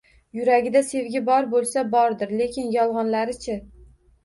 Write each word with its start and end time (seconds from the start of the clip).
Yuragida 0.37 0.81
sevgi 0.87 1.21
bor 1.27 1.49
bo`lsa 1.51 1.85
bordir, 1.93 2.35
lekin 2.41 2.75
yolg`onlari-chi 2.81 3.61